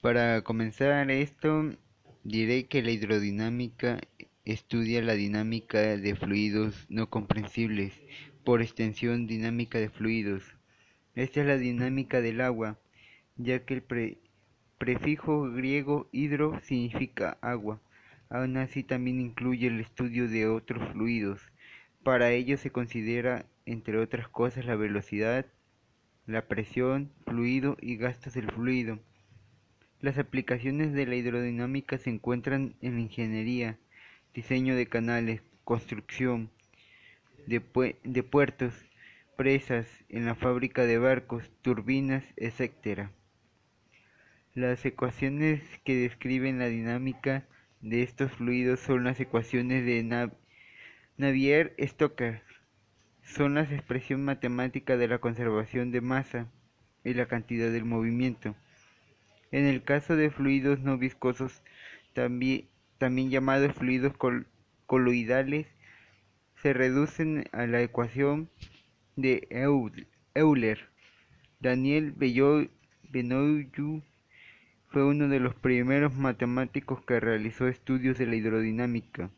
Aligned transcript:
Para 0.00 0.42
comenzar 0.42 1.10
esto, 1.10 1.76
diré 2.24 2.66
que 2.66 2.82
la 2.82 2.90
hidrodinámica 2.90 4.00
estudia 4.44 5.00
la 5.02 5.14
dinámica 5.14 5.78
de 5.78 6.16
fluidos 6.16 6.86
no 6.88 7.08
comprensibles, 7.08 7.92
por 8.44 8.62
extensión 8.62 9.26
dinámica 9.26 9.78
de 9.78 9.88
fluidos. 9.88 10.42
Esta 11.14 11.40
es 11.40 11.46
la 11.46 11.56
dinámica 11.56 12.20
del 12.20 12.40
agua, 12.40 12.78
ya 13.36 13.64
que 13.64 13.74
el 13.74 14.18
prefijo 14.78 15.50
griego 15.52 16.08
hidro 16.10 16.60
significa 16.62 17.38
agua. 17.40 17.80
Aún 18.28 18.56
así 18.56 18.82
también 18.82 19.20
incluye 19.20 19.68
el 19.68 19.78
estudio 19.78 20.28
de 20.28 20.46
otros 20.46 20.90
fluidos. 20.92 21.40
Para 22.02 22.32
ello 22.32 22.56
se 22.56 22.70
considera, 22.70 23.46
entre 23.66 23.98
otras 23.98 24.26
cosas, 24.28 24.64
la 24.64 24.74
velocidad, 24.74 25.46
la 26.26 26.46
presión, 26.46 27.10
fluido 27.24 27.76
y 27.80 27.96
gastos 27.96 28.34
del 28.34 28.50
fluido. 28.50 29.00
Las 30.00 30.18
aplicaciones 30.18 30.92
de 30.92 31.06
la 31.06 31.16
hidrodinámica 31.16 31.98
se 31.98 32.10
encuentran 32.10 32.74
en 32.80 32.98
ingeniería, 32.98 33.78
diseño 34.34 34.76
de 34.76 34.86
canales, 34.86 35.42
construcción 35.64 36.50
de, 37.46 37.60
puertos, 37.60 38.74
presas, 39.36 39.86
en 40.08 40.26
la 40.26 40.34
fábrica 40.34 40.86
de 40.86 40.98
barcos, 40.98 41.50
turbinas, 41.62 42.24
etc. 42.36 43.08
Las 44.54 44.84
ecuaciones 44.84 45.62
que 45.84 45.96
describen 45.96 46.58
la 46.58 46.66
dinámica 46.66 47.46
de 47.80 48.02
estos 48.02 48.32
fluidos 48.32 48.80
son 48.80 49.04
las 49.04 49.18
ecuaciones 49.18 49.84
de 49.84 50.30
Navier-Stokes 51.16 52.40
son 53.24 53.54
la 53.54 53.62
expresión 53.62 54.24
matemática 54.24 54.96
de 54.96 55.08
la 55.08 55.18
conservación 55.18 55.90
de 55.90 56.00
masa 56.00 56.48
y 57.04 57.14
la 57.14 57.26
cantidad 57.26 57.70
del 57.70 57.84
movimiento. 57.84 58.54
En 59.50 59.64
el 59.66 59.82
caso 59.82 60.16
de 60.16 60.30
fluidos 60.30 60.80
no 60.80 60.98
viscosos, 60.98 61.62
también, 62.14 62.68
llamados 63.30 63.74
fluidos 63.74 64.14
coloidales, 64.86 65.66
se 66.62 66.72
reducen 66.72 67.44
a 67.52 67.66
la 67.66 67.82
ecuación 67.82 68.48
de 69.16 69.46
Euler. 70.34 70.88
Daniel 71.60 72.12
Benoît 72.12 74.02
fue 74.88 75.04
uno 75.04 75.28
de 75.28 75.40
los 75.40 75.54
primeros 75.54 76.14
matemáticos 76.14 77.02
que 77.04 77.18
realizó 77.18 77.66
estudios 77.66 78.18
de 78.18 78.26
la 78.26 78.36
hidrodinámica, 78.36 79.30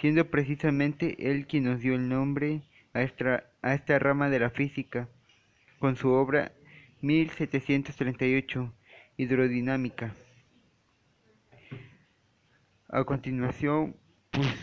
siendo 0.00 0.30
precisamente 0.30 1.30
él 1.30 1.46
quien 1.46 1.64
nos 1.64 1.80
dio 1.80 1.94
el 1.94 2.08
nombre 2.08 2.62
a 2.94 3.02
esta, 3.02 3.98
rama 3.98 4.28
de 4.28 4.38
la 4.38 4.50
física 4.50 5.08
con 5.78 5.96
su 5.96 6.10
obra 6.10 6.52
1738 7.00 8.72
Hidrodinámica. 9.16 10.14
A 12.88 13.04
continuación, 13.04 13.96
pues 14.30 14.54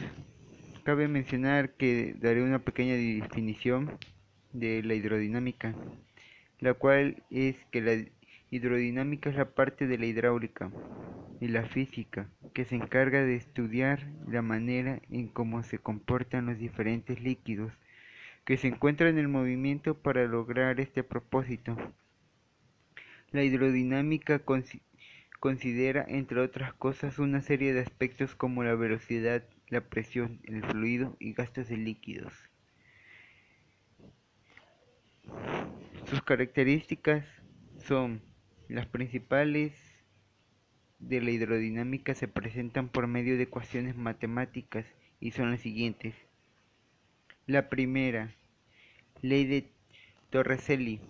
cabe 0.84 1.08
mencionar 1.08 1.72
que 1.76 2.16
daré 2.20 2.44
una 2.44 2.60
pequeña 2.60 2.94
definición 2.94 3.98
de 4.54 4.84
la 4.84 4.94
hidrodinámica, 4.94 5.74
la 6.60 6.74
cual 6.76 7.24
es 7.32 7.56
que 7.72 7.82
la 7.82 8.06
hidrodinámica 8.52 9.30
es 9.30 9.36
la 9.36 9.50
parte 9.54 9.88
de 9.88 9.98
la 9.98 10.06
hidráulica 10.06 10.72
y 11.40 11.48
la 11.48 11.64
física 11.64 12.30
que 12.54 12.66
se 12.66 12.76
encarga 12.76 13.24
de 13.24 13.36
estudiar 13.36 14.08
la 14.28 14.42
manera 14.42 15.02
en 15.10 15.28
cómo 15.28 15.64
se 15.64 15.80
comportan 15.80 16.46
los 16.46 16.58
diferentes 16.60 17.22
líquidos 17.22 17.72
que 18.50 18.58
se 18.58 18.68
encuentra 18.68 19.10
en 19.10 19.20
el 19.20 19.28
movimiento 19.28 19.94
para 19.94 20.26
lograr 20.26 20.80
este 20.80 21.04
propósito. 21.04 21.78
La 23.30 23.44
hidrodinámica 23.44 24.42
considera, 25.40 26.04
entre 26.08 26.40
otras 26.40 26.74
cosas, 26.74 27.20
una 27.20 27.42
serie 27.42 27.74
de 27.74 27.82
aspectos 27.82 28.34
como 28.34 28.64
la 28.64 28.74
velocidad, 28.74 29.44
la 29.68 29.82
presión, 29.82 30.40
el 30.46 30.64
fluido 30.64 31.16
y 31.20 31.34
gastos 31.34 31.68
de 31.68 31.78
líquidos. 31.78 32.34
Sus 36.06 36.24
características 36.24 37.28
son 37.78 38.20
las 38.68 38.88
principales 38.88 39.74
de 40.98 41.22
la 41.22 41.30
hidrodinámica 41.30 42.16
se 42.16 42.28
presentan 42.28 42.90
por 42.90 43.06
medio 43.06 43.38
de 43.38 43.44
ecuaciones 43.44 43.96
matemáticas 43.96 44.88
y 45.20 45.34
son 45.34 45.52
las 45.52 45.62
siguientes. 45.62 46.16
La 47.50 47.68
primera, 47.68 48.36
Ley 49.24 49.44
de 49.48 49.72
Torricelli, 50.30 51.02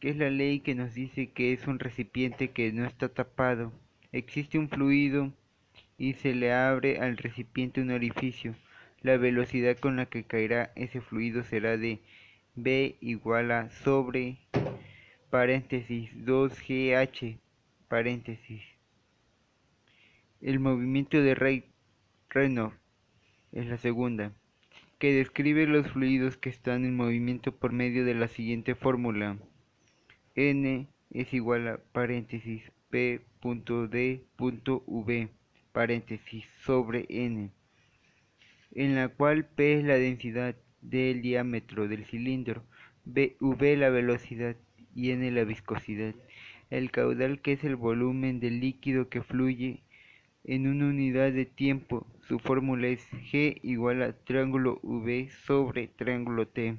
que 0.00 0.08
es 0.08 0.16
la 0.16 0.30
ley 0.30 0.60
que 0.60 0.74
nos 0.74 0.94
dice 0.94 1.32
que 1.32 1.52
es 1.52 1.66
un 1.66 1.78
recipiente 1.78 2.50
que 2.50 2.72
no 2.72 2.86
está 2.86 3.10
tapado. 3.10 3.74
Existe 4.10 4.58
un 4.58 4.70
fluido 4.70 5.34
y 5.98 6.14
se 6.14 6.34
le 6.34 6.50
abre 6.50 7.00
al 7.00 7.18
recipiente 7.18 7.82
un 7.82 7.90
orificio. 7.90 8.54
La 9.02 9.18
velocidad 9.18 9.76
con 9.76 9.96
la 9.96 10.06
que 10.06 10.24
caerá 10.24 10.72
ese 10.76 11.02
fluido 11.02 11.44
será 11.44 11.76
de 11.76 12.00
B 12.54 12.96
igual 13.02 13.50
a 13.50 13.68
sobre 13.68 14.38
paréntesis 15.28 16.10
2GH 16.24 17.38
paréntesis. 17.88 18.62
El 20.40 20.58
movimiento 20.58 21.20
de 21.20 21.34
Reynolds 22.30 22.74
es 23.52 23.66
la 23.66 23.76
segunda 23.76 24.32
que 24.98 25.12
describe 25.12 25.66
los 25.66 25.90
fluidos 25.90 26.36
que 26.36 26.48
están 26.48 26.84
en 26.84 26.96
movimiento 26.96 27.52
por 27.52 27.72
medio 27.72 28.04
de 28.04 28.14
la 28.14 28.28
siguiente 28.28 28.74
fórmula. 28.74 29.38
N 30.34 30.86
es 31.10 31.34
igual 31.34 31.68
a 31.68 31.78
paréntesis 31.92 32.72
P.D.V 32.90 34.30
paréntesis 35.76 36.46
sobre 36.64 37.04
N, 37.10 37.50
en 38.72 38.94
la 38.94 39.08
cual 39.08 39.44
P 39.44 39.74
es 39.74 39.84
la 39.84 39.98
densidad 39.98 40.56
del 40.80 41.20
diámetro 41.20 41.86
del 41.86 42.06
cilindro, 42.06 42.64
V 43.04 43.76
la 43.76 43.90
velocidad 43.90 44.56
y 44.94 45.10
N 45.10 45.30
la 45.32 45.44
viscosidad. 45.44 46.14
El 46.70 46.90
caudal 46.90 47.42
que 47.42 47.52
es 47.52 47.62
el 47.62 47.76
volumen 47.76 48.40
del 48.40 48.58
líquido 48.60 49.10
que 49.10 49.20
fluye 49.22 49.82
en 50.44 50.66
una 50.66 50.86
unidad 50.86 51.30
de 51.30 51.44
tiempo. 51.44 52.06
Su 52.28 52.40
fórmula 52.40 52.88
es 52.88 53.08
G 53.12 53.60
igual 53.62 54.02
a 54.02 54.12
triángulo 54.12 54.80
V 54.82 55.30
sobre 55.46 55.86
triángulo 55.86 56.48
T. 56.48 56.76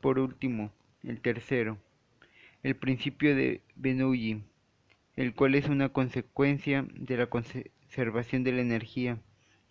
Por 0.00 0.18
último, 0.18 0.72
el 1.02 1.20
tercero, 1.20 1.76
el 2.62 2.76
principio 2.76 3.36
de 3.36 3.60
Bernoulli, 3.74 4.42
el 5.16 5.34
cual 5.34 5.54
es 5.54 5.68
una 5.68 5.90
consecuencia 5.90 6.86
de 6.94 7.16
la 7.18 7.26
conservación 7.26 8.42
de 8.42 8.52
la 8.52 8.62
energía 8.62 9.18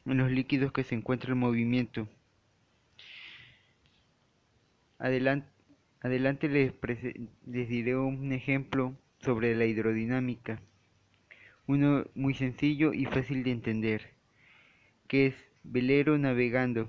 en 0.06 0.18
los 0.18 0.30
líquidos 0.32 0.72
que 0.72 0.84
se 0.84 0.94
encuentran 0.94 1.34
en 1.34 1.40
movimiento. 1.40 2.08
Adelante, 5.00 6.48
les 6.48 7.70
diré 7.70 7.98
un 7.98 8.32
ejemplo 8.32 8.96
sobre 9.18 9.56
la 9.56 9.66
hidrodinámica 9.66 10.62
uno 11.68 12.06
muy 12.14 12.34
sencillo 12.36 12.94
y 12.94 13.06
fácil 13.06 13.44
de 13.44 13.52
entender, 13.52 14.15
que 15.08 15.28
es 15.28 15.36
velero 15.64 16.18
navegando. 16.18 16.88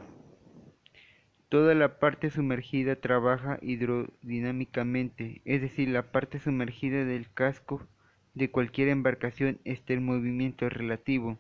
Toda 1.49 1.75
la 1.75 1.99
parte 1.99 2.31
sumergida 2.31 2.97
trabaja 2.97 3.59
hidrodinámicamente, 3.63 5.43
es 5.45 5.61
decir, 5.61 5.89
la 5.89 6.11
parte 6.11 6.39
sumergida 6.39 7.05
del 7.05 7.31
casco 7.33 7.87
de 8.35 8.51
cualquier 8.51 8.89
embarcación 8.89 9.59
está 9.65 9.93
en 9.93 10.05
movimiento 10.05 10.69
relativo 10.69 11.39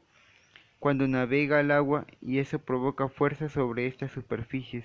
cuando 0.78 1.08
navega 1.08 1.58
al 1.58 1.70
agua 1.70 2.06
y 2.20 2.38
eso 2.38 2.58
provoca 2.60 3.08
fuerza 3.08 3.48
sobre 3.48 3.86
estas 3.86 4.12
superficies. 4.12 4.84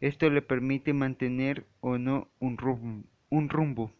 Esto 0.00 0.28
le 0.30 0.42
permite 0.42 0.92
mantener 0.92 1.64
o 1.80 1.98
no 1.98 2.28
un 2.38 2.58
rumbo. 2.58 3.04
Un 3.30 3.48
rumbo 3.48 3.92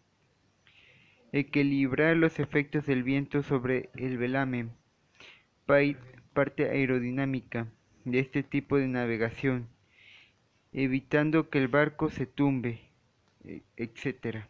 equilibrar 1.33 2.17
los 2.17 2.39
efectos 2.39 2.87
del 2.87 3.03
viento 3.03 3.43
sobre 3.43 3.91
el 3.95 4.17
velamen, 4.17 4.73
parte 6.39 6.71
aerodinámica 6.71 7.67
de 8.05 8.21
este 8.21 8.45
tipo 8.45 8.77
de 8.77 8.87
navegación, 8.87 9.67
evitando 10.73 11.51
que 11.51 11.59
el 11.59 11.67
barco 11.67 12.11
se 12.11 12.27
tumbe, 12.27 12.79
e, 13.45 13.63
etc. 13.77 14.47